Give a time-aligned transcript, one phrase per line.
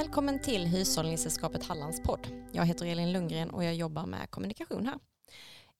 [0.00, 2.26] Välkommen till Hushållningssällskapet Hallands podd.
[2.52, 4.98] Jag heter Elin Lundgren och jag jobbar med kommunikation här.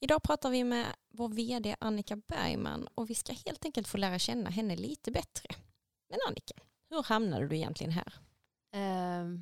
[0.00, 4.18] Idag pratar vi med vår vd Annika Bergman och vi ska helt enkelt få lära
[4.18, 5.48] känna henne lite bättre.
[6.08, 6.54] Men Annika,
[6.90, 8.12] hur hamnade du egentligen här?
[8.74, 9.40] Uh,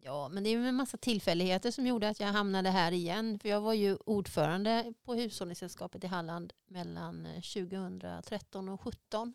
[0.00, 3.38] ja, men det är en massa tillfälligheter som gjorde att jag hamnade här igen.
[3.38, 9.34] För jag var ju ordförande på Hushållningssällskapet i Halland mellan eh, 2013 och 2017.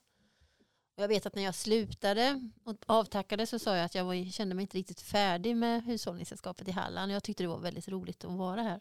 [1.00, 4.56] Jag vet att när jag slutade och avtackade så sa jag att jag var, kände
[4.56, 7.12] mig inte riktigt färdig med Hushållningssällskapet i Halland.
[7.12, 8.80] Jag tyckte det var väldigt roligt att vara här.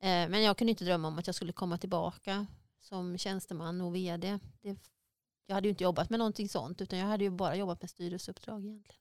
[0.00, 2.46] Eh, men jag kunde inte drömma om att jag skulle komma tillbaka
[2.80, 4.38] som tjänsteman och vd.
[4.60, 4.76] Det,
[5.46, 7.90] jag hade ju inte jobbat med någonting sånt utan jag hade ju bara jobbat med
[7.90, 9.00] styrelseuppdrag egentligen.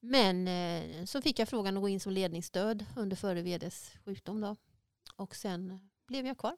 [0.00, 4.40] Men eh, så fick jag frågan att gå in som ledningsstöd under före vds sjukdom.
[4.40, 4.56] Då.
[5.16, 6.56] Och sen blev jag kvar.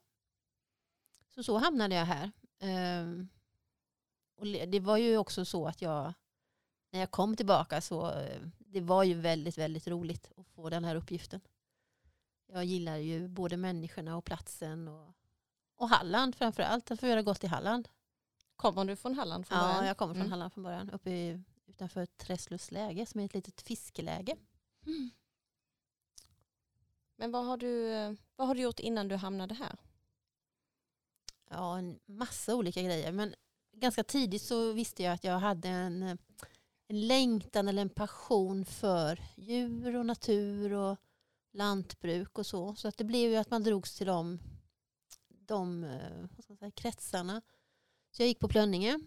[1.34, 2.30] Så så hamnade jag här.
[2.58, 3.26] Eh,
[4.40, 6.12] och det var ju också så att jag,
[6.90, 10.84] när jag kom tillbaka så, eh, det var ju väldigt, väldigt roligt att få den
[10.84, 11.40] här uppgiften.
[12.46, 15.14] Jag gillar ju både människorna och platsen och,
[15.76, 17.88] och Halland framför allt, att få göra gott i Halland.
[18.56, 19.76] Kommer du från Halland från början?
[19.76, 20.30] Ja, jag kommer från mm.
[20.30, 20.90] Halland från början.
[20.90, 24.36] Uppe i, utanför Träslövs läge som är ett litet fiskeläge.
[24.86, 25.10] Mm.
[27.16, 27.90] Men vad har, du,
[28.36, 29.76] vad har du gjort innan du hamnade här?
[31.50, 33.12] Ja, en massa olika grejer.
[33.12, 33.34] Men
[33.80, 36.02] ganska tidigt så visste jag att jag hade en,
[36.88, 40.96] en längtan eller en passion för djur och natur och
[41.52, 42.74] lantbruk och så.
[42.74, 44.38] Så att det blev ju att man drogs till de,
[45.28, 45.80] de
[46.36, 47.42] vad ska säga, kretsarna.
[48.10, 49.00] Så jag gick på Plönninge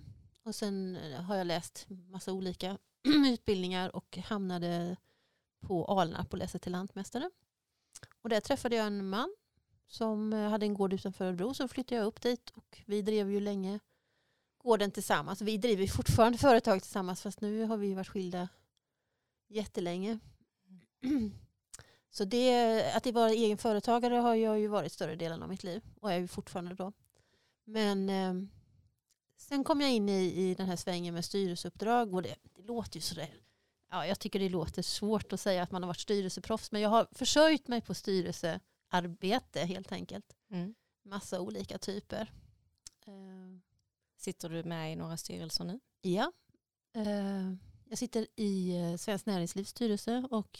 [0.43, 2.77] och sen eh, har jag läst massa olika
[3.33, 4.97] utbildningar och hamnade
[5.59, 7.29] på Alnarp och läste till lantmästare.
[8.21, 9.35] Och där träffade jag en man
[9.87, 11.53] som eh, hade en gård utanför Örebro.
[11.53, 13.79] Så flyttade jag upp dit och vi drev ju länge
[14.63, 15.41] gården tillsammans.
[15.41, 18.49] Vi driver fortfarande företag tillsammans fast nu har vi varit skilda
[19.47, 20.19] jättelänge.
[22.09, 25.81] Så det, att vara egen företagare har jag ju varit större delen av mitt liv
[26.01, 26.93] och är ju fortfarande då.
[27.65, 28.33] Men eh,
[29.37, 32.95] sen kom jag in i, i den här svängen med styrelseuppdrag och det, det låter
[32.95, 33.29] ju sådär.
[33.91, 36.89] Ja, jag tycker det låter svårt att säga att man har varit styrelseproffs men jag
[36.89, 40.35] har försörjt mig på styrelsearbete helt enkelt.
[40.51, 40.75] Mm.
[41.03, 42.31] Massa olika typer.
[43.05, 43.72] Eh,
[44.23, 45.79] Sitter du med i några styrelser nu?
[46.01, 46.31] Ja.
[46.95, 47.53] Eh,
[47.89, 50.59] jag sitter i eh, Svenskt Näringslivs styrelse och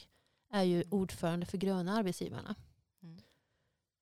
[0.51, 2.55] är ju ordförande för Gröna arbetsgivarna.
[3.03, 3.21] Mm.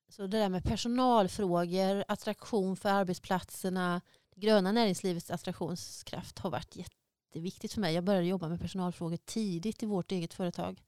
[0.09, 4.01] Så det där med personalfrågor, attraktion för arbetsplatserna,
[4.35, 7.95] det gröna näringslivets attraktionskraft har varit jätteviktigt för mig.
[7.95, 10.81] Jag började jobba med personalfrågor tidigt i vårt eget företag.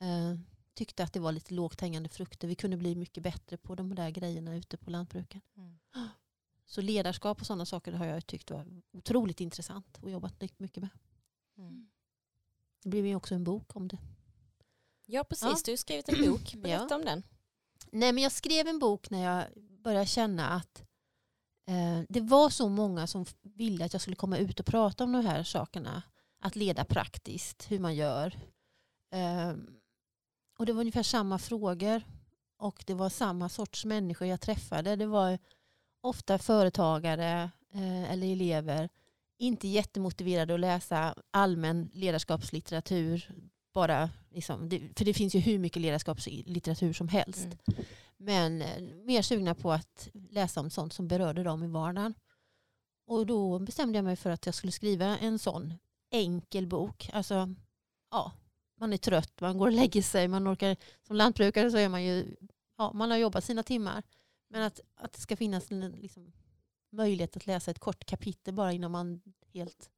[0.00, 0.38] Eh,
[0.74, 2.48] tyckte att det var lite lågt hängande frukter.
[2.48, 5.40] Vi kunde bli mycket bättre på de där grejerna ute på lantbruken.
[5.56, 5.78] Mm.
[6.68, 10.88] Så ledarskap och sådana saker har jag tyckt var otroligt intressant och jobbat mycket med.
[11.58, 11.88] Mm.
[12.82, 13.98] Det blev ju också en bok om det.
[15.06, 15.56] Ja precis, ja.
[15.64, 16.54] du har skrivit en bok.
[16.56, 16.96] Berätta ja.
[16.96, 17.22] om den.
[17.90, 20.82] Nej, men jag skrev en bok när jag började känna att
[21.66, 25.12] eh, det var så många som ville att jag skulle komma ut och prata om
[25.12, 26.02] de här sakerna.
[26.40, 28.40] Att leda praktiskt, hur man gör.
[29.12, 29.54] Eh,
[30.58, 32.02] och det var ungefär samma frågor
[32.56, 34.96] och det var samma sorts människor jag träffade.
[34.96, 35.38] Det var
[36.00, 38.88] ofta företagare eh, eller elever
[39.38, 43.30] inte jättemotiverade att läsa allmän ledarskapslitteratur.
[43.74, 47.44] Bara liksom, det, för det finns ju hur mycket ledarskapslitteratur som helst.
[47.44, 47.84] Mm.
[48.16, 52.14] Men eh, mer sugna på att läsa om sånt som berörde dem i vardagen.
[53.06, 55.74] Och då bestämde jag mig för att jag skulle skriva en sån
[56.10, 57.10] enkel bok.
[57.12, 57.54] Alltså,
[58.10, 58.32] ja,
[58.80, 60.76] man är trött, man går och lägger sig, man orkar,
[61.06, 62.36] som lantbrukare så är man ju,
[62.78, 64.02] ja, man har jobbat sina timmar.
[64.48, 66.32] Men att, att det ska finnas en liksom,
[66.90, 69.20] möjlighet att läsa ett kort kapitel bara innan man
[69.52, 69.90] helt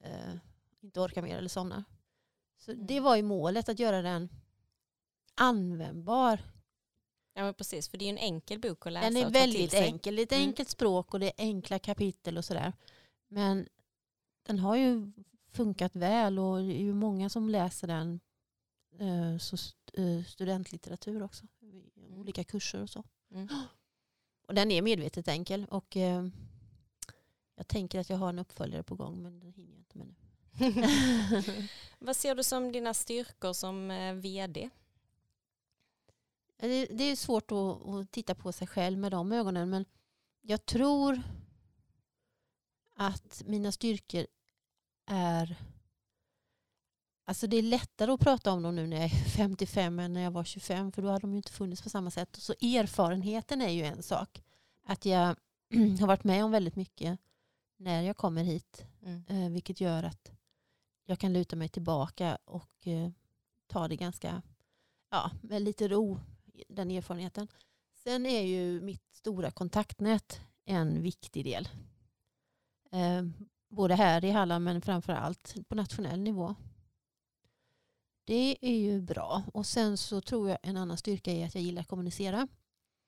[0.00, 0.34] eh,
[0.80, 1.84] inte orkar mer eller somnar.
[2.56, 2.86] Så mm.
[2.86, 4.28] det var ju målet, att göra den
[5.34, 6.40] användbar.
[7.34, 10.16] Ja men precis, för det är en enkel bok att läsa Den är väldigt enkel.
[10.16, 10.48] Det är ett mm.
[10.48, 12.72] enkelt språk och det är enkla kapitel och sådär.
[13.28, 13.68] Men
[14.42, 15.12] den har ju
[15.52, 18.20] funkat väl och det är ju många som läser den.
[18.98, 19.56] Eh, så
[19.92, 21.46] eh, studentlitteratur också.
[21.62, 22.18] Mm.
[22.18, 23.04] Olika kurser och så.
[23.30, 23.48] Mm.
[24.46, 25.66] Och den är medvetet enkel.
[25.70, 26.26] Och eh,
[27.54, 30.06] jag tänker att jag har en uppföljare på gång men det hinner jag inte med
[30.06, 30.14] nu.
[31.98, 34.70] Vad ser du som dina styrkor som eh, vd?
[36.56, 39.84] Det, det är svårt att, att, titta på sig själv med de ögonen men
[40.40, 41.22] jag tror
[42.94, 44.26] att mina styrkor
[45.06, 45.56] är
[47.28, 50.20] Alltså det är lättare att prata om dem nu när jag är 55 än när
[50.20, 52.36] jag var 25 för då hade de ju inte funnits på samma sätt.
[52.36, 54.42] Så erfarenheten är ju en sak.
[54.84, 55.26] Att jag
[56.00, 57.18] har varit med om väldigt mycket
[57.76, 58.84] när jag kommer hit.
[59.02, 59.24] Mm.
[59.28, 60.32] Eh, vilket gör att
[61.04, 63.10] jag kan luta mig tillbaka och eh,
[63.66, 64.42] ta det ganska
[65.10, 66.20] ja, med lite ro,
[66.68, 67.48] den erfarenheten.
[67.94, 71.68] Sen är ju mitt stora kontaktnät en viktig del.
[72.92, 73.22] Eh,
[73.68, 76.54] både här i Halland men framför allt på nationell nivå.
[78.28, 79.42] Det är ju bra.
[79.54, 82.48] Och sen så tror jag en annan styrka är att jag gillar att kommunicera.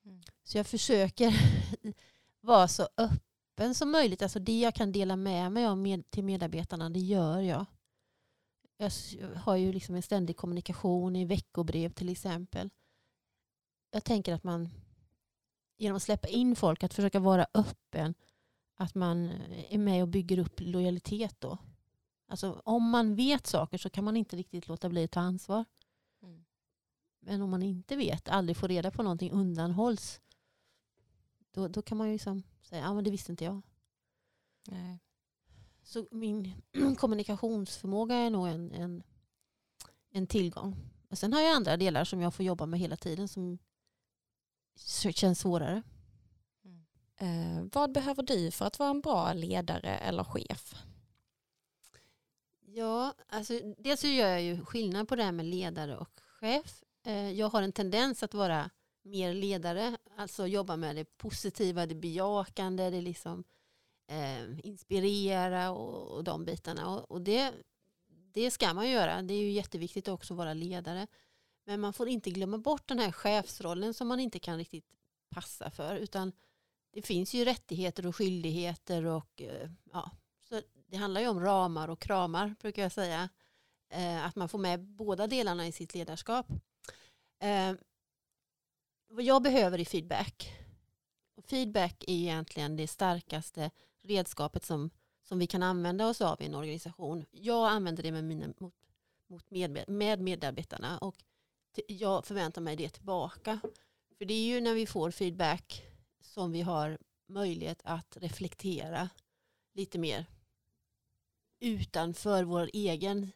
[0.05, 0.21] Mm.
[0.43, 1.33] Så jag försöker
[2.41, 4.21] vara så öppen som möjligt.
[4.21, 7.65] Alltså det jag kan dela med mig av med, till medarbetarna, det gör jag.
[8.77, 8.91] Jag
[9.35, 12.69] har ju liksom en ständig kommunikation i veckobrev till exempel.
[13.91, 14.69] Jag tänker att man
[15.77, 18.13] genom att släppa in folk, att försöka vara öppen,
[18.75, 19.31] att man
[19.69, 21.57] är med och bygger upp lojalitet då.
[22.31, 25.65] Alltså om man vet saker så kan man inte riktigt låta bli att ta ansvar.
[26.23, 26.45] Mm.
[27.19, 30.21] Men om man inte vet, aldrig får reda på någonting, undanhålls,
[31.51, 33.61] då, då kan man ju liksom säga, ja men det visste inte jag.
[34.67, 34.99] Nej.
[35.83, 36.61] Så min
[36.97, 39.03] kommunikationsförmåga är nog en, en,
[40.09, 40.75] en tillgång.
[41.09, 43.57] Och sen har jag andra delar som jag får jobba med hela tiden som
[45.13, 45.83] känns svårare.
[47.17, 50.75] Eh, vad behöver du för att vara en bra ledare eller chef?
[52.73, 56.83] Ja, alltså dels så gör jag ju skillnad på det här med ledare och chef.
[57.05, 58.69] Eh, jag har en tendens att vara
[59.01, 63.43] mer ledare, alltså jobba med det positiva, det bejakande, det liksom
[64.07, 66.89] eh, inspirera och, och de bitarna.
[66.89, 67.53] Och, och det,
[68.07, 69.21] det ska man göra.
[69.21, 71.07] Det är ju jätteviktigt också att vara ledare.
[71.65, 74.85] Men man får inte glömma bort den här chefsrollen som man inte kan riktigt
[75.29, 75.95] passa för.
[75.95, 76.31] Utan
[76.93, 80.11] det finns ju rättigheter och skyldigheter och eh, ja,
[80.91, 83.29] det handlar ju om ramar och kramar brukar jag säga.
[83.89, 86.47] Eh, att man får med båda delarna i sitt ledarskap.
[87.39, 87.73] Eh,
[89.07, 90.53] vad jag behöver är feedback.
[91.35, 93.71] Och feedback är egentligen det starkaste
[94.03, 94.89] redskapet som,
[95.23, 97.25] som vi kan använda oss av i en organisation.
[97.31, 98.73] Jag använder det med, mina, mot,
[99.27, 101.15] mot med, med medarbetarna och
[101.87, 103.59] jag förväntar mig det tillbaka.
[104.17, 105.83] För det är ju när vi får feedback
[106.21, 106.97] som vi har
[107.27, 109.09] möjlighet att reflektera
[109.73, 110.25] lite mer
[111.61, 113.31] utanför vår egen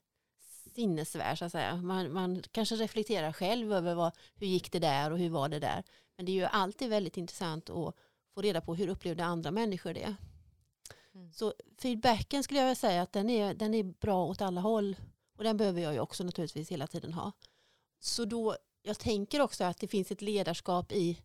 [0.76, 1.40] sinnesvärld.
[1.40, 1.76] Så att säga.
[1.76, 5.60] Man, man kanske reflekterar själv över vad, hur gick det där och hur var det
[5.60, 5.84] där.
[6.18, 7.96] Men det är ju alltid väldigt intressant att
[8.34, 10.16] få reda på hur upplevde andra människor det.
[11.16, 11.32] Mm.
[11.34, 14.96] Så feedbacken skulle jag säga att den är, den är bra åt alla håll.
[15.38, 17.32] Och den behöver jag ju också naturligtvis hela tiden ha.
[18.00, 21.22] Så då, jag tänker också att det finns ett ledarskap i,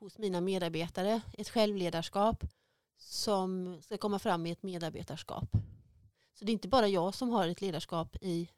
[0.00, 2.44] hos mina medarbetare, ett självledarskap
[2.98, 5.48] som ska komma fram i ett medarbetarskap.
[6.38, 8.50] Så det är inte bara jag som har ett ledarskap i,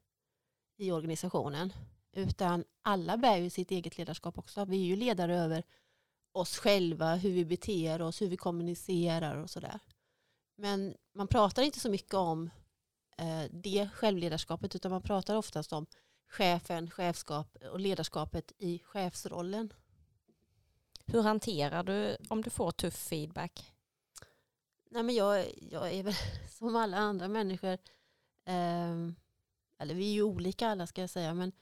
[0.77, 1.73] i organisationen
[2.13, 4.65] utan alla bär ju sitt eget ledarskap också.
[4.65, 5.63] Vi är ju ledare över
[6.33, 9.79] oss själva, hur vi beter oss, hur vi kommunicerar och sådär.
[10.57, 12.51] Men man pratar inte så mycket om
[13.19, 15.87] eh, det självledarskapet utan man pratar oftast om
[16.29, 19.73] chefen, chefskap och ledarskapet i chefsrollen.
[21.07, 23.73] Hur hanterar du om du får tuff feedback?
[24.91, 26.15] Nej, men jag, jag är väl
[26.49, 27.79] som alla andra människor.
[28.45, 29.09] eh,
[29.79, 31.35] eller vi är ju olika alla ska jag säga.
[31.35, 31.53] Men,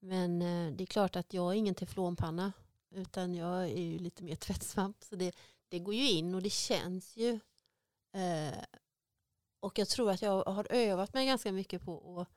[0.00, 2.52] men eh, det är klart att jag är ingen teflonpanna.
[2.90, 5.04] Utan jag är ju lite mer tvättsvamp.
[5.04, 5.36] Så det,
[5.68, 7.40] det går ju in och det känns ju.
[8.12, 8.58] Eh,
[9.60, 12.28] och jag tror att jag har övat mig ganska mycket på att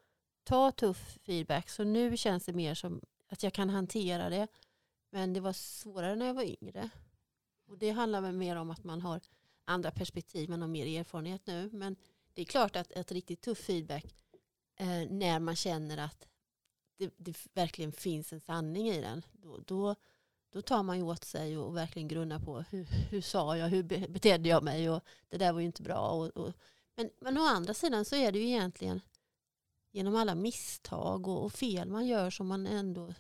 [0.43, 1.69] ta tuff feedback.
[1.69, 4.47] Så nu känns det mer som att jag kan hantera det.
[5.09, 6.89] Men det var svårare när jag var yngre.
[7.67, 9.21] Och det handlar väl mer om att man har
[9.65, 11.69] andra perspektiv, man har mer erfarenhet nu.
[11.73, 11.95] Men
[12.33, 14.05] det är klart att ett riktigt tuff feedback
[14.75, 16.27] eh, när man känner att
[16.97, 19.21] det, det verkligen finns en sanning i den.
[19.31, 19.95] Då, då,
[20.49, 23.67] då tar man ju åt sig och, och verkligen grunnar på hur, hur sa jag,
[23.67, 26.09] hur be- betedde jag mig och det där var ju inte bra.
[26.09, 26.53] Och, och,
[26.95, 29.01] men, men å andra sidan så är det ju egentligen
[29.91, 33.13] genom alla misstag och, och fel man gör som man ändå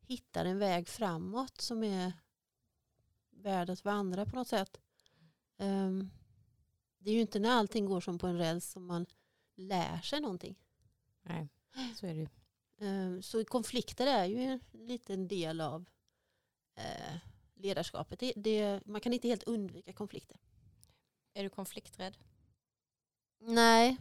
[0.00, 2.12] hittar en väg framåt som är
[3.30, 4.80] värd att vandra på något sätt.
[5.62, 6.10] Ehm,
[6.98, 9.06] det är ju inte när allting går som på en räls som man
[9.56, 10.58] lär sig någonting.
[11.22, 11.48] Nej,
[11.96, 12.28] så är det ju.
[12.78, 15.84] Ehm, så konflikter är ju en liten del av
[16.74, 17.16] eh,
[17.54, 18.18] ledarskapet.
[18.18, 20.36] Det, det, man kan inte helt undvika konflikter.
[21.34, 22.16] Är du konflikträdd?
[23.38, 23.96] Nej.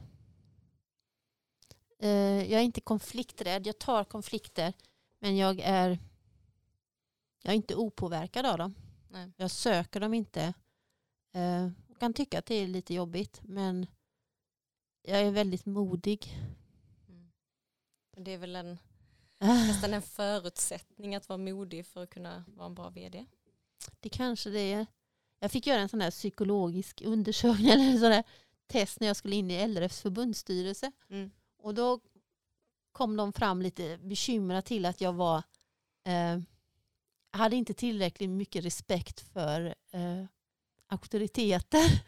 [1.99, 3.67] Eh, jag är inte konflikträdd.
[3.67, 4.73] Jag tar konflikter.
[5.19, 5.99] Men jag är,
[7.41, 8.75] jag är inte opåverkad av dem.
[9.09, 9.31] Nej.
[9.37, 10.53] Jag söker dem inte.
[11.31, 13.39] Eh, jag kan tycka att det är lite jobbigt.
[13.43, 13.87] Men
[15.01, 16.37] jag är väldigt modig.
[17.07, 17.31] Mm.
[18.17, 18.77] Det är väl en,
[19.39, 23.25] nästan en förutsättning att vara modig för att kunna vara en bra vd.
[23.99, 24.85] Det kanske det är.
[25.39, 28.23] Jag fick göra en sån här psykologisk undersökning eller sån där
[28.67, 30.91] test när jag skulle in i LRFs förbundsstyrelse.
[31.09, 31.31] Mm.
[31.57, 31.99] Och då
[32.91, 35.37] kom de fram lite bekymrade till att jag var
[36.03, 36.39] eh,
[37.31, 40.25] hade inte tillräckligt mycket respekt för eh,
[40.91, 42.03] auktoriteter.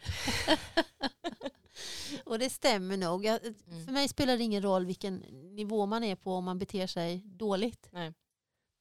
[2.24, 3.24] och det stämmer nog.
[3.24, 3.84] Jag, Mm.
[3.84, 5.16] För mig spelar det ingen roll vilken
[5.54, 7.88] nivå man är på om man beter sig dåligt.
[7.92, 8.14] Nej.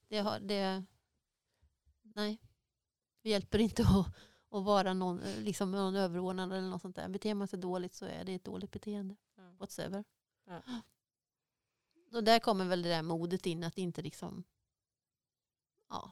[0.07, 0.83] Det, har, det,
[2.01, 2.41] nej.
[3.21, 4.07] det hjälper inte att,
[4.49, 7.09] att vara någon, liksom någon överordnad eller något sånt där.
[7.09, 9.15] Beter man sig dåligt så är det ett dåligt beteende.
[9.35, 9.55] Ja.
[9.59, 10.03] Whatsoever.
[10.45, 10.61] Ja.
[12.13, 14.43] Och där kommer väl det där modet in att inte liksom
[15.89, 16.11] ja,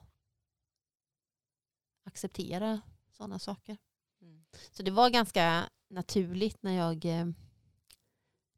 [2.03, 2.81] acceptera
[3.12, 3.77] sådana saker.
[4.22, 4.46] Mm.
[4.72, 7.25] Så det var ganska naturligt när jag eh,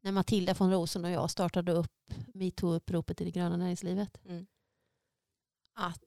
[0.00, 1.92] när Matilda von Rosen och jag startade upp
[2.34, 4.20] metoo-uppropet i det gröna näringslivet.
[4.24, 4.46] Mm.
[5.74, 6.04] Att,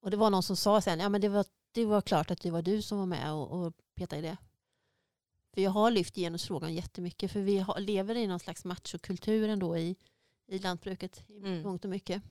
[0.00, 2.40] och det var någon som sa sen, ja men det var, det var klart att
[2.40, 4.36] det var du som var med och, och petade i det.
[5.54, 9.78] För jag har lyft genusfrågan jättemycket för vi har, lever i någon slags machokultur ändå
[9.78, 9.96] i,
[10.46, 11.62] i lantbruket i Mm.
[11.62, 12.22] mångt och mycket.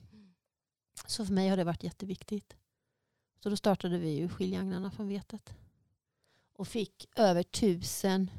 [1.06, 2.56] Så för mig har det varit jätteviktigt.
[3.42, 5.54] Så då startade vi ju skiljagnarna från vetet.
[6.52, 8.30] Och fick över tusen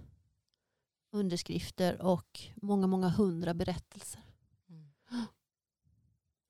[1.12, 4.22] underskrifter och många, många hundra berättelser.
[4.70, 4.92] Mm.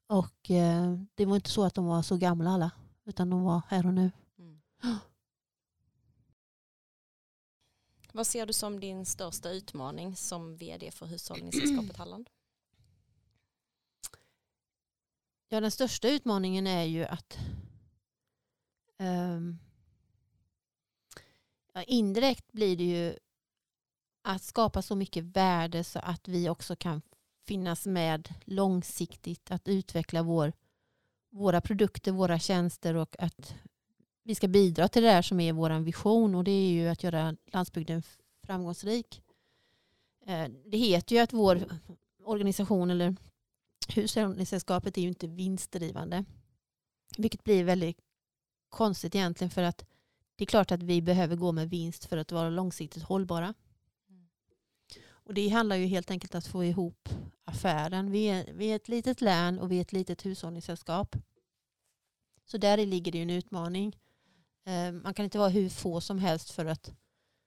[0.08, 2.72] Och eh, det var inte så att de var så gamla alla.
[3.06, 4.12] Utan de var här och nu.
[4.38, 4.62] Mm.
[8.14, 12.30] Vad ser du som din största utmaning som vd för Hushållningssällskapet Halland?
[15.50, 17.38] Ja, den största utmaningen är ju att
[19.02, 19.60] Um,
[21.74, 23.16] ja, indirekt blir det ju
[24.24, 27.02] att skapa så mycket värde så att vi också kan
[27.48, 30.54] finnas med långsiktigt att utveckla vår,
[31.30, 33.56] våra produkter, våra tjänster och att
[34.24, 37.04] vi ska bidra till det här som är vår vision och det är ju att
[37.04, 38.04] göra landsbygden
[38.44, 39.22] framgångsrik.
[40.26, 41.64] Eh, det heter ju att vår
[42.24, 43.16] organisation eller
[43.88, 46.26] hushållningssällskapet är ju inte vinstdrivande.
[47.18, 47.98] Vilket blir väldigt
[48.72, 49.86] konstigt egentligen för att
[50.36, 53.54] det är klart att vi behöver gå med vinst för att vara långsiktigt hållbara.
[54.10, 54.28] Mm.
[55.12, 57.10] Och det handlar ju helt enkelt att få ihop
[57.46, 58.12] affären.
[58.12, 61.16] Vi är, vi är ett litet län och vi är ett litet hushållningssällskap.
[62.46, 63.98] Så där ligger det ju en utmaning.
[64.66, 66.94] Eh, Man kan inte vara hur få som helst för att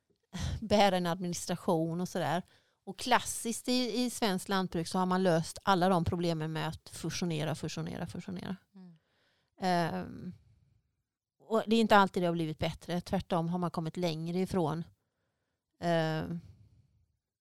[0.61, 2.43] bära en administration och sådär.
[2.85, 6.89] Och klassiskt i, i svenskt lantbruk så har man löst alla de problemen med att
[6.89, 8.57] fusionera, fusionera, fusionera.
[8.75, 8.99] Mm.
[9.61, 10.33] Ehm,
[11.47, 13.01] och det är inte alltid det har blivit bättre.
[13.01, 14.85] Tvärtom har man kommit längre ifrån
[15.81, 16.41] ehm,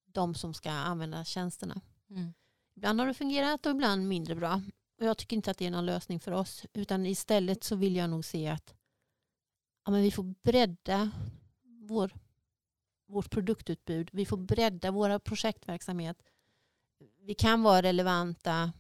[0.06, 1.82] de som ska använda tjänsterna.
[2.10, 2.34] Mm.
[2.76, 4.62] Ibland har det fungerat och ibland mindre bra.
[5.00, 6.66] Och jag tycker inte att det är någon lösning för oss.
[6.74, 8.74] Utan istället så vill jag nog se att
[9.86, 11.12] ja, men vi får bredda
[11.64, 12.12] vår,
[13.08, 14.10] vårt produktutbud.
[14.12, 16.24] Vi får bredda våra projektverksamhet.
[17.20, 18.72] Vi kan vara relevanta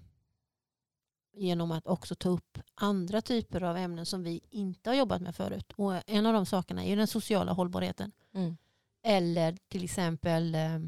[1.34, 5.36] genom att också ta upp andra typer av ämnen som vi inte har jobbat med
[5.36, 5.74] förut.
[5.76, 8.12] Och en av de sakerna är ju den sociala hållbarheten.
[8.34, 8.58] Mm.
[9.04, 10.80] Eller till exempel eh,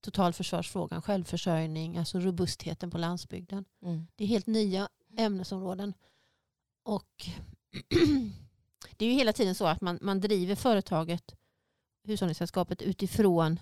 [0.00, 3.64] totalförsvarsfrågan, självförsörjning, alltså robustheten på landsbygden.
[3.82, 4.06] Mm.
[4.16, 5.94] Det är helt nya ämnesområden.
[6.82, 7.26] Och
[8.96, 11.34] det är ju hela tiden så att man, man driver företaget,
[12.04, 13.60] hushållningssällskapet, utifrån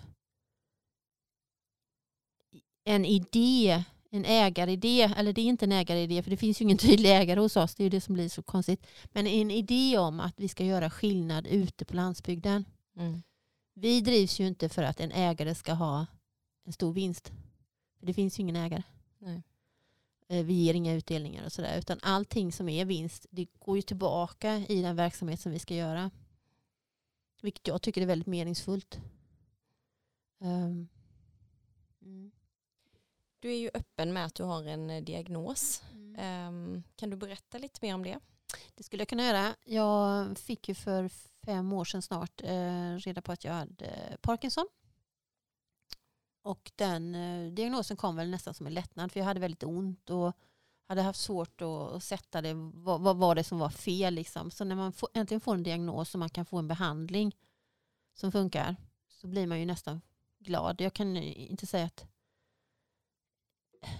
[2.83, 3.83] en idé,
[4.15, 7.39] en ägaridé, eller det är inte en ägaridé för det finns ju ingen tydlig ägare
[7.39, 8.87] hos oss, det är ju det som blir så konstigt.
[9.05, 12.65] Men en idé om att vi ska göra skillnad ute på landsbygden.
[12.97, 13.23] Mm.
[13.73, 16.05] Vi drivs ju inte för att en ägare ska ha
[16.65, 17.31] en stor vinst.
[17.99, 18.83] För det finns ju ingen ägare.
[19.19, 19.43] Nej.
[20.27, 21.79] Eh, Vi ger inga utdelningar och sådär.
[21.79, 25.75] Utan allting som är vinst, det går ju tillbaka i den verksamhet som vi ska
[25.75, 26.11] göra.
[27.41, 28.99] Vilket jag tycker är väldigt meningsfullt.
[30.41, 30.87] Ehm,
[32.01, 32.31] mm.
[33.45, 35.83] Du är ju öppen med att du har en eh, diagnos.
[36.17, 38.19] Ehm, kan du berätta lite mer om det?
[38.75, 39.55] Det skulle jag kunna göra.
[39.63, 41.09] Jag fick ju för
[41.45, 44.67] fem år sedan snart eh, reda på att jag hade Parkinson.
[46.43, 50.09] Och den eh, diagnosen kom väl nästan som en lättnad för jag hade väldigt ont
[50.09, 50.33] och
[50.87, 52.53] hade haft svårt att, att sätta det.
[52.73, 54.51] Vad, vad var det som var fel liksom?
[54.51, 57.35] Så när man får, äntligen får en diagnos och man kan få en behandling
[58.13, 58.75] som funkar
[59.07, 60.01] så blir man ju nästan
[60.39, 60.81] glad.
[60.81, 62.14] Jag kan inte säga att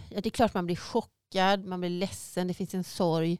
[0.10, 3.40] ja, det är klart man blir chockad, man blir ledsen, det finns en sorg.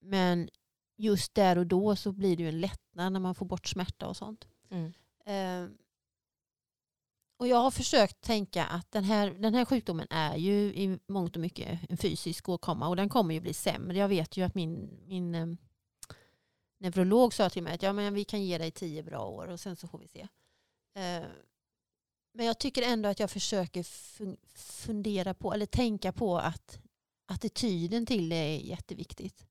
[0.00, 0.48] Men
[0.96, 4.06] just där och då så blir det ju en lättnad när man får bort smärta
[4.08, 4.46] och sånt.
[4.70, 4.92] Mm.
[5.26, 5.70] Eh,
[7.38, 11.36] och jag har försökt tänka att den här, den här sjukdomen är ju i mångt
[11.36, 13.98] och mycket en fysisk åkomma och den kommer ju bli sämre.
[13.98, 15.46] Jag vet ju att min, min eh,
[16.78, 19.60] neurolog sa till mig att ja, men vi kan ge dig tio bra år och
[19.60, 20.28] sen så får vi se.
[20.94, 21.24] Eh,
[22.36, 26.78] Men jag tycker ändå att jag försöker fun- fundera på, eller tänka på att
[27.26, 29.46] attityden till det är jätteviktigt.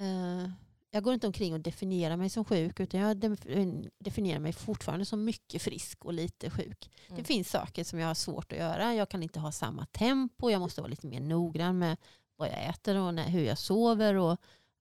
[0.00, 0.50] Eh,
[0.90, 5.04] jag går inte omkring och definierar mig som sjuk utan jag def- definierar mig fortfarande
[5.04, 6.90] som mycket frisk och lite sjuk.
[7.06, 7.18] Mm.
[7.18, 8.94] Det finns saker som jag har svårt att göra.
[8.94, 10.50] Jag kan inte ha samma tempo.
[10.50, 11.96] Jag måste vara lite mer noggrann med
[12.36, 14.32] vad jag äter och hur jag sover och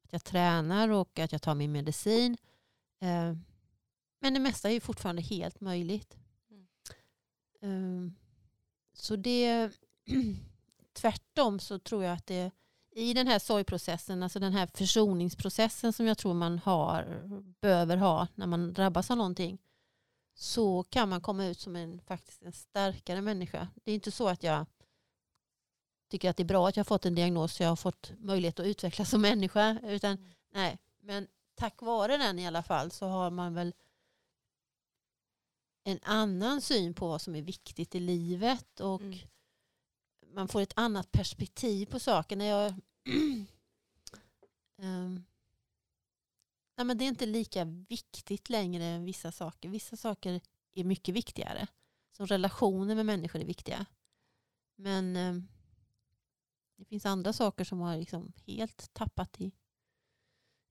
[0.03, 2.37] att jag tränar och att jag tar min medicin.
[3.01, 3.37] Eh,
[4.21, 6.17] men det mesta är ju fortfarande helt möjligt.
[7.63, 8.05] Mm.
[8.05, 8.11] Eh,
[8.93, 9.71] så det
[10.93, 12.51] tvärtom så tror jag att det
[12.95, 17.23] i den här sorgprocessen, alltså den här försoningsprocessen som jag tror man har,
[17.61, 19.57] behöver ha när man drabbas av någonting,
[20.35, 23.67] så kan man komma ut som en, faktiskt en starkare människa.
[23.83, 24.65] Det är inte så att jag
[26.09, 28.11] tycker att det är bra att jag har fått en diagnos så jag har fått
[28.17, 29.79] möjlighet att utvecklas som människa.
[29.83, 30.31] Utan, Mm.
[30.53, 33.73] nej, men tack vare den i alla fall så har man väl
[35.83, 39.19] en annan syn på vad som är viktigt i livet och Mm.
[40.33, 42.35] man får ett annat perspektiv på saker.
[42.35, 42.73] När jag,
[44.77, 45.23] Ehm,
[46.75, 49.69] nej men det är inte lika viktigt längre än vissa saker.
[49.69, 50.41] Vissa saker
[50.73, 51.67] är mycket viktigare.
[52.11, 53.85] Som relationer med människor är viktiga.
[54.75, 55.47] Men ehm,
[56.75, 59.51] det finns andra saker som har liksom helt tappat i,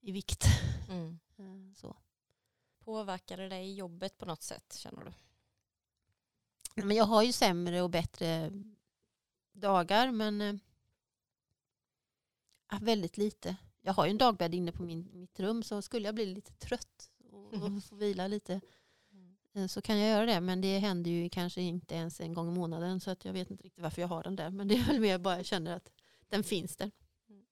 [0.01, 0.43] i vikt.
[0.89, 1.19] Mm.
[1.37, 1.95] Eh, Så.
[2.85, 5.13] Påverkar det dig i jobbet på något sätt känner du?
[6.83, 8.51] Men jag har ju sämre och bättre
[9.53, 10.59] dagar men
[12.71, 13.55] ja, väldigt lite.
[13.81, 16.53] Jag har ju en dagbädd inne på min, mitt rum så skulle jag bli lite
[16.53, 18.61] trött och, och få vila lite
[19.53, 20.41] eh, så kan jag göra det.
[20.41, 23.51] Men det händer ju kanske inte ens en gång i månaden så att jag vet
[23.51, 24.49] inte riktigt varför jag har den där.
[24.49, 25.91] Men det är väl mer bara jag känner att
[26.29, 26.91] den finns där.
[27.29, 27.45] Mm.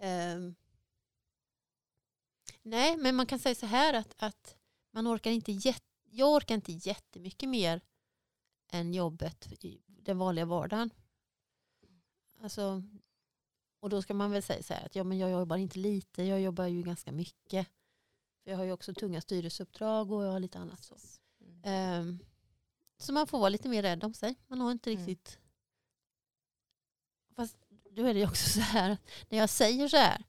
[0.00, 0.54] Ehm.
[2.70, 4.56] Nej, men man kan säga så här att, att
[4.90, 7.80] man orkar inte jätte, jag orkar inte jättemycket mer
[8.68, 10.90] än jobbet i den vanliga vardagen.
[12.42, 12.82] Alltså,
[13.80, 16.22] och då ska man väl säga så här att ja, men jag jobbar inte lite,
[16.22, 17.68] jag jobbar ju ganska mycket.
[18.44, 20.96] För jag har ju också tunga styrelseuppdrag och jag har lite annat så.
[21.40, 21.60] Mm.
[21.64, 22.18] Ehm,
[22.98, 24.34] så man får vara lite mer rädd om sig.
[24.46, 25.06] Man har inte Mm.
[25.06, 25.38] riktigt...
[27.36, 27.56] Fast
[27.90, 30.24] då är det ju också så här, när jag säger så här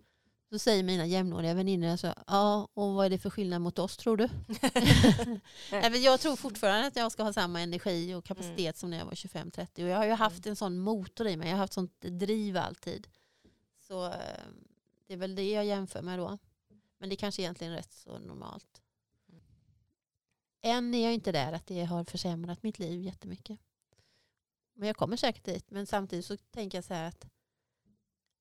[0.51, 3.97] så säger mina jämnåriga väninnor så ja och vad är det för skillnad mot oss
[3.97, 4.27] tror du?
[5.71, 9.05] Nej, jag tror fortfarande att jag ska ha samma energi och kapacitet som när jag
[9.05, 11.73] var 25-30 och jag har ju haft en sån motor i mig, jag har haft
[11.73, 13.07] sånt driv alltid.
[13.79, 14.13] Så eh,
[15.07, 16.37] det är väl det jag jämför med då.
[16.97, 18.81] Men det är kanske egentligen rätt så normalt.
[20.61, 23.59] Än är jag inte där att det har försämrat mitt liv jättemycket.
[24.73, 25.71] Men jag kommer säkert dit.
[25.71, 27.25] Men samtidigt så tänker jag så här att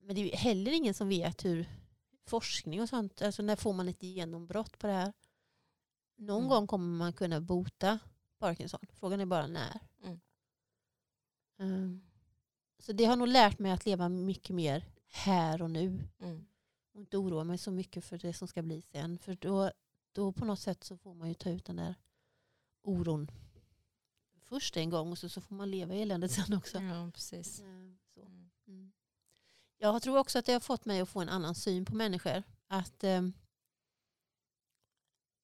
[0.03, 1.67] men det är ju heller ingen som vet hur
[2.31, 5.13] forskning och sånt, alltså när får man ett genombrott på det här?
[6.17, 6.49] Någon Mm.
[6.49, 7.99] gång kommer man kunna bota
[8.39, 8.81] Parkinson.
[8.93, 9.81] Frågan är bara när.
[10.03, 10.21] Mm.
[11.59, 12.03] Um,
[12.79, 16.09] så det har nog lärt mig att leva mycket mer här och nu.
[16.21, 16.47] Mm.
[16.93, 19.19] Och inte oroa mig så mycket för det som ska bli sen.
[19.19, 19.71] För då,
[20.13, 21.95] då på något sätt så får man ju ta ut den där
[22.83, 23.31] oron
[24.43, 26.79] först en gång och så, så får man leva i eländet sen också.
[26.79, 27.61] Ja, precis.
[27.61, 27.67] Eh,
[28.15, 28.21] Så.
[28.21, 28.50] Mm.
[29.83, 32.43] Jag tror också att det har fått mig att få en annan syn på människor.
[32.69, 33.23] Att, eh,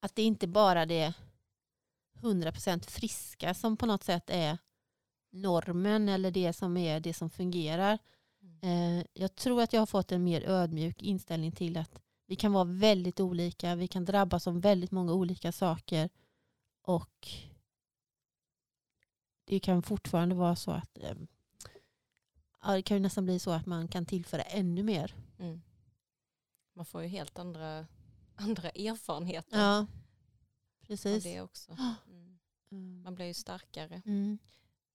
[0.01, 1.15] att det inte bara det
[2.21, 4.59] 100% friska som på något sätt är
[5.33, 7.99] normen eller det som är det som fungerar.
[8.43, 8.99] Mm.
[8.99, 12.53] Eh, jag tror att jag har fått en mer ödmjuk inställning till att vi kan
[12.53, 13.75] vara väldigt olika.
[13.75, 16.09] Vi kan drabbas av väldigt många olika saker.
[16.83, 17.29] Och
[19.45, 21.15] det kan fortfarande vara så att eh,
[22.67, 25.15] ja, det kan ju nästan bli så att man kan tillföra ännu mer.
[25.39, 25.63] Mm.
[26.75, 27.87] Man får ju helt andra,
[28.35, 29.87] andra erfarenheter Ja,
[30.87, 31.25] precis.
[31.25, 31.73] det också.
[32.09, 32.39] Mm.
[32.71, 33.03] Mm.
[33.03, 34.39] Man blir ju starkare Mm.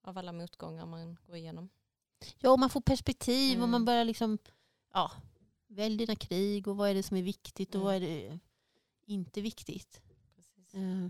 [0.02, 1.70] av alla motgångar man går igenom.
[2.40, 3.72] Ja, och man får perspektiv och Mm.
[3.72, 4.38] man börjar liksom,
[4.94, 5.12] ja,
[5.68, 7.86] välj dina krig och vad är det som är viktigt och Mm.
[7.86, 8.40] vad är det
[9.06, 10.02] inte viktigt.
[10.36, 10.74] Precis.
[10.74, 11.08] Eh,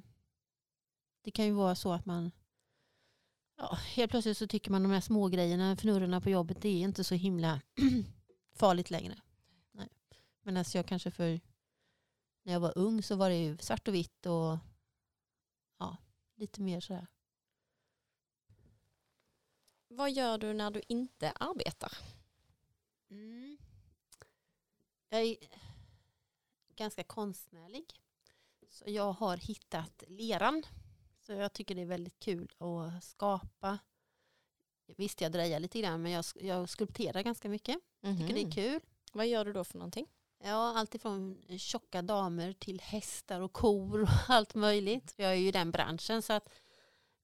[1.24, 2.32] Det kan ju vara så att man
[3.62, 6.82] ja, helt plötsligt så tycker man de här små grejerna, fnurrorna på jobbet, det är
[6.82, 7.62] inte så himla
[8.56, 9.22] farligt längre.
[9.72, 9.90] Nej.
[10.42, 11.42] Men alltså jag kanske för
[12.44, 14.58] när jag var ung så var det ju svart och vitt och
[15.78, 15.98] ja,
[16.36, 17.08] lite mer sådär.
[19.88, 21.98] Vad gör du när du inte arbetar?
[23.10, 23.58] Mm.
[25.10, 25.38] Jag är
[26.76, 27.86] ganska konstnärlig.
[28.70, 30.64] Så jag har hittat leran.
[31.32, 33.80] Så jag tycker det är väldigt kul att skapa.
[34.98, 37.78] Visst jag drejar lite grann men jag, jag skulpterar ganska mycket.
[38.02, 38.80] Tycker det är kul.
[39.14, 40.08] Vad gör du då för någonting?
[40.44, 45.14] Ja, allt ifrån tjocka damer till hästar och kor och allt möjligt.
[45.18, 46.50] Jag är ju i den branschen så att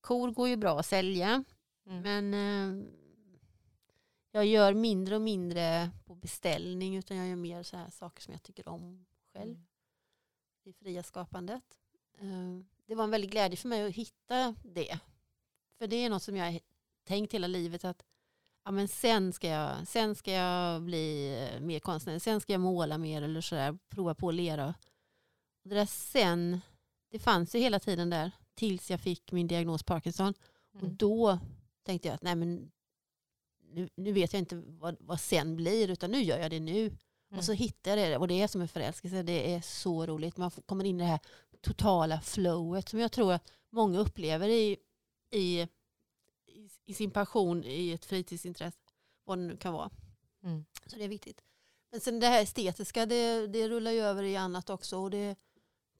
[0.02, 1.43] kor går ju bra att sälja.
[1.86, 2.02] Mm.
[2.02, 2.86] Men eh,
[4.32, 8.32] jag gör mindre och mindre på beställning utan jag gör mer så här saker som
[8.32, 9.52] jag tycker om själv.
[9.52, 9.67] Mm.
[10.63, 11.78] Det fria skapandet.
[12.20, 15.00] Eh, det var en väldig glädje för mig att hitta det.
[15.80, 16.60] För det är något som jag har
[17.08, 18.04] tänkt hela livet att
[18.65, 22.62] ja, men sen, ska jag, sen ska jag bli eh, mer konstnärlig, sen ska jag
[22.62, 24.67] måla mer eller sådär, prova på att lera.
[25.63, 26.62] Och det där sen,
[27.12, 30.34] det fanns ju hela tiden där tills jag fick min diagnos Parkinson.
[30.73, 30.95] Och Mm.
[30.97, 31.39] då
[31.84, 32.71] tänkte jag att nej men
[33.71, 36.86] nu, nu vet jag inte vad, vad sen blir utan nu gör jag det nu.
[36.88, 37.38] Mm.
[37.39, 39.23] Och så hittar jag det och det är som en förälskelse.
[39.23, 40.38] Det är så roligt.
[40.38, 41.19] Man kommer in i det här
[41.67, 44.77] totala flowet som jag tror att många upplever i,
[45.32, 45.67] i,
[46.86, 48.77] i, sin passion i ett fritidsintresse.
[49.23, 49.89] Vad det nu kan vara.
[50.43, 50.65] Mm.
[50.86, 51.43] Så det är viktigt.
[51.91, 54.97] Men sen det här estetiska det, det rullar ju över i annat också.
[54.97, 55.36] Och det,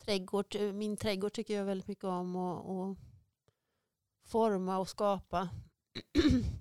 [0.06, 2.36] trädgård, min trädgård tycker jag väldigt mycket om.
[2.36, 2.98] Och, och
[4.26, 5.50] forma och skapa.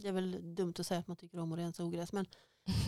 [0.00, 2.12] Det är väl dumt att säga att man tycker om att rensa ogräs.
[2.12, 2.26] Men,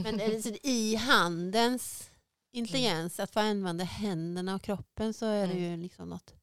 [0.03, 0.21] men
[0.63, 2.11] i handens
[2.59, 5.71] intelligens, att få använda händerna och kroppen så är det Mm.
[5.71, 6.35] ju liksom något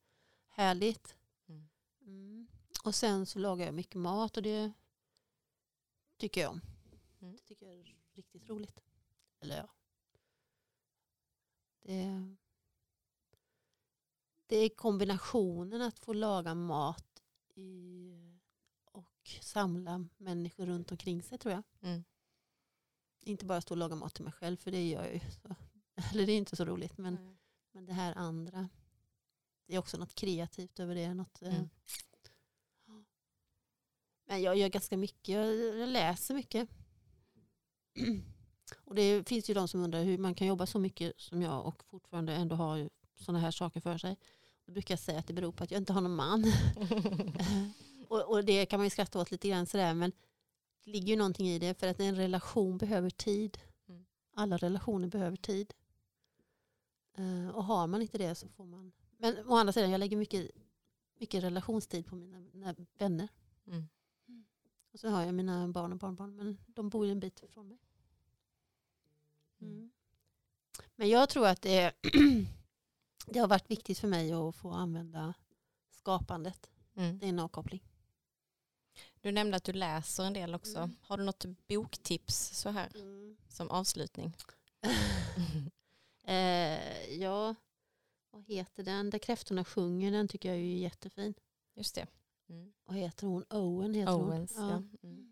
[0.48, 1.16] härligt.
[1.48, 1.70] Mm.
[2.02, 2.48] Mm.
[2.84, 4.74] Och sen så lagar jag mycket mat och det
[6.18, 6.62] tycker jag om.
[7.20, 8.82] Det tycker jag är riktigt roligt.
[9.40, 9.70] Eller ja.
[11.82, 12.36] Det,
[14.48, 17.24] det är kombinationen att få laga mat
[17.56, 18.40] i,
[18.92, 21.64] och samla människor runt omkring sig tror jag.
[21.82, 22.04] Mm.
[23.22, 25.20] Inte bara stå och laga mat till mig själv för det gör jag ju.
[25.20, 25.56] Så.
[26.12, 27.38] Eller det är inte så roligt men, Mm.
[27.72, 28.70] men det här andra.
[29.68, 31.14] Det är också något kreativt över det.
[31.14, 31.70] Något, eh, Mm.
[34.28, 35.28] Men jag gör ganska mycket.
[35.36, 36.70] Jag, jag läser mycket.
[38.84, 41.66] Och det finns ju de som undrar hur man kan jobba så mycket som jag
[41.66, 44.18] och fortfarande ändå ha sådana här saker för sig.
[44.66, 46.44] Då brukar jag säga att det beror på att jag inte har någon man.
[48.08, 50.12] och, och det kan man ju skratta åt lite grann sådär men
[50.84, 53.58] det ligger ju någonting i det för att en relation behöver tid.
[53.90, 54.06] Mm.
[54.34, 55.74] Alla relationer behöver tid.
[57.18, 58.92] Eh, och har man inte det så får man...
[59.18, 60.52] Men å andra sidan, jag lägger mycket,
[61.20, 63.28] mycket relationstid på mina, mina vänner.
[63.68, 63.88] Mm.
[64.94, 67.68] Och så har jag mina barn och barnbarn men de bor ju en bit ifrån
[67.68, 67.78] mig.
[69.62, 69.92] Mm.
[70.96, 71.94] Men jag tror att det,
[73.28, 75.34] det har varit viktigt för mig att få använda
[75.90, 76.70] skapandet.
[76.96, 77.20] Mm.
[77.20, 77.84] Det är en avkoppling.
[79.22, 80.78] Du nämnde att du läser en del också.
[80.78, 80.96] Mm.
[81.02, 82.90] Har du något boktips så här
[83.50, 84.34] som avslutning?
[86.28, 87.56] eh, ja,
[88.32, 89.10] vad heter den?
[89.10, 91.34] Där kräftorna sjunger, den tycker jag är jättefin.
[91.76, 92.08] Just det.
[92.50, 92.74] Mm.
[92.86, 93.44] Vad heter hon?
[93.50, 94.56] Owen heter Owens.
[94.56, 94.70] hon.
[94.70, 94.84] Ja.
[95.02, 95.08] Ja.
[95.10, 95.32] Mm.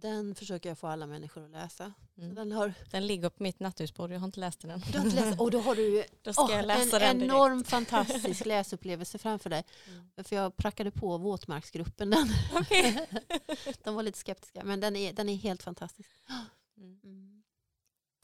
[0.00, 1.92] Den försöker jag få alla människor att läsa.
[2.16, 2.34] Mm.
[2.34, 5.24] Den har, Den ligger på mitt nattduksbord, jag har inte läst den du har inte
[5.24, 7.32] läst, och då har du Då ska jag läsa en den direkt.
[7.32, 9.64] enorm fantastisk läsupplevelse framför dig.
[9.88, 10.24] Mm.
[10.24, 12.28] För jag prackade på våtmarksgruppen den.
[12.54, 13.08] Okej.
[13.82, 16.10] De var lite skeptiska men den är, den är helt fantastisk.
[16.76, 17.00] Mm.
[17.04, 17.35] Mm.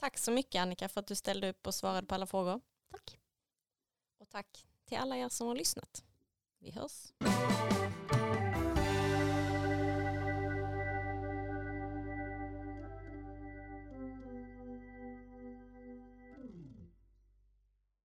[0.03, 2.61] Tack så mycket Annika för att du ställde upp och svarade på alla frågor.
[2.91, 3.19] Tack.
[4.19, 6.05] Och tack till alla er som har lyssnat.
[6.59, 7.13] Vi hörs.